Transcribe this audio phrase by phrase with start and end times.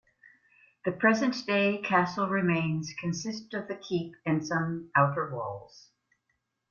[0.83, 5.91] The present-day castle remains consist of the keep and some outer walls.